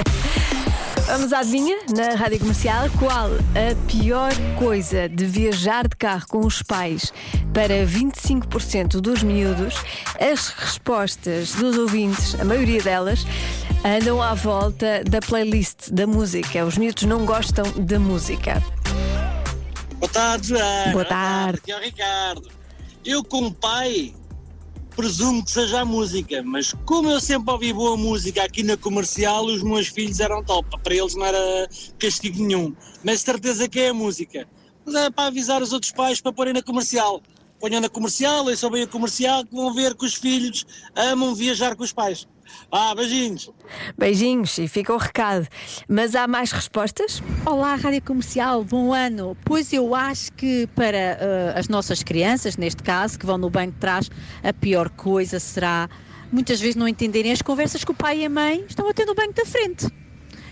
[1.06, 2.88] Vamos à adivinha na rádio comercial.
[2.98, 7.12] Qual a pior coisa de viajar de carro com os pais
[7.54, 9.74] para 25% dos miúdos?
[10.20, 13.24] As respostas dos ouvintes, a maioria delas,
[13.84, 16.64] andam à volta da playlist da música.
[16.64, 18.62] Os miúdos não gostam da música.
[19.98, 20.92] Boa tarde, Joana.
[20.92, 21.60] Boa tarde.
[21.68, 22.50] É o Ricardo.
[23.04, 24.12] Eu, como pai,
[24.96, 29.44] presumo que seja a música, mas como eu sempre ouvi boa música aqui na comercial,
[29.44, 30.66] os meus filhos eram top.
[30.82, 32.74] Para eles não era castigo nenhum.
[33.04, 34.48] Mas certeza que é a música.
[34.84, 37.20] Mas é para avisar os outros pais para porem na comercial.
[37.60, 41.34] Ponham na comercial, eu sou bem a comercial, que vão ver que os filhos amam
[41.34, 42.28] viajar com os pais.
[42.70, 43.50] Ah, beijinhos.
[43.96, 45.48] Beijinhos e fica o recado.
[45.88, 47.22] Mas há mais respostas?
[47.44, 49.36] Olá, Rádio Comercial, bom ano.
[49.44, 53.72] Pois eu acho que para eh, as nossas crianças, neste caso, que vão no banco
[53.72, 54.10] de trás,
[54.42, 55.88] a pior coisa será
[56.30, 59.06] muitas vezes não entenderem as conversas que o pai e a mãe estão a ter
[59.06, 59.86] no banco da frente.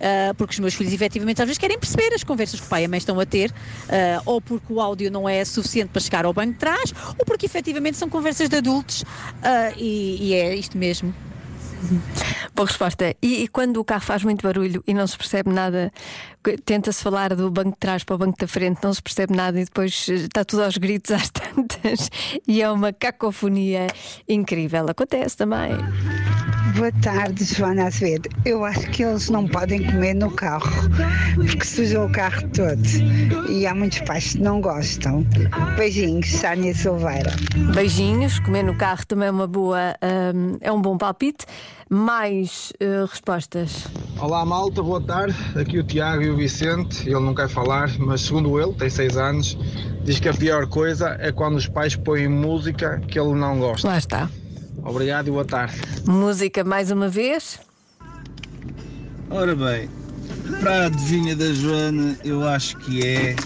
[0.00, 2.82] Ah, porque os meus filhos efetivamente às vezes querem perceber as conversas que o pai
[2.82, 3.52] e a mãe estão a ter,
[3.88, 7.24] ah, ou porque o áudio não é suficiente para chegar ao banco de trás, ou
[7.24, 9.04] porque efetivamente são conversas de adultos
[9.42, 11.14] ah, e, e é isto mesmo.
[12.54, 13.14] Boa resposta.
[13.22, 15.90] E, e quando o carro faz muito barulho e não se percebe nada,
[16.64, 19.60] tenta-se falar do banco de trás para o banco da frente, não se percebe nada
[19.60, 22.10] e depois eh, está tudo aos gritos às tantas
[22.46, 23.86] e é uma cacofonia
[24.28, 24.86] incrível.
[24.88, 25.70] Acontece também.
[26.76, 28.28] Boa tarde, Joana Azevedo.
[28.44, 30.70] Eu acho que eles não podem comer no carro,
[31.34, 32.80] porque sujam o carro todo.
[33.48, 35.26] E há muitos pais que não gostam.
[35.76, 37.32] Beijinhos, Sânia Silveira.
[37.74, 39.94] Beijinhos, comer no carro também é uma boa,
[40.34, 41.44] hum, é um bom palpite.
[41.88, 43.88] Mais eh, respostas.
[44.20, 45.34] Olá malta, boa tarde.
[45.58, 47.08] Aqui o Tiago e o Vicente.
[47.08, 49.58] Ele não quer falar, mas segundo ele, tem 6 anos,
[50.04, 53.88] diz que a pior coisa é quando os pais põem música que ele não gosta.
[53.88, 54.30] Lá está.
[54.78, 55.76] Obrigado e boa tarde.
[56.06, 57.60] Música mais uma vez.
[59.30, 59.88] Ora bem,
[60.60, 63.36] para a adivinha da Joana, eu acho que é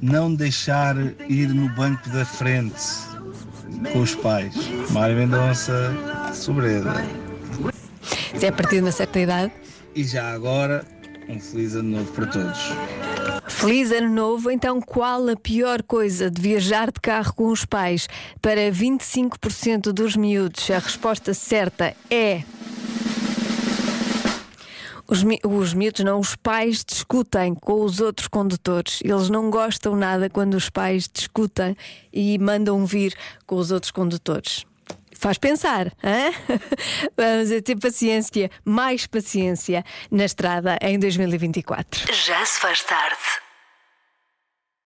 [0.00, 0.96] não deixar
[1.28, 2.74] ir no banco da frente
[3.92, 4.54] com os pais.
[4.90, 5.94] Mário Mendonça,
[6.32, 7.04] sobreda.
[8.38, 9.52] Se é a partir de uma certa idade.
[9.94, 10.84] E já agora,
[11.28, 12.72] um feliz ano novo para todos.
[13.58, 14.50] Feliz ano novo.
[14.50, 18.06] Então, qual a pior coisa de viajar de carro com os pais
[18.42, 20.70] para 25% dos miúdos?
[20.70, 22.42] A resposta certa é.
[25.08, 29.00] Os, mi- os miúdos, não, os pais discutem com os outros condutores.
[29.02, 31.74] Eles não gostam nada quando os pais discutem
[32.12, 33.14] e mandam vir
[33.46, 34.66] com os outros condutores.
[35.18, 36.30] Faz pensar, hã?
[37.16, 42.12] Vamos ter paciência, mais paciência na estrada em 2024.
[42.12, 43.16] Já se faz tarde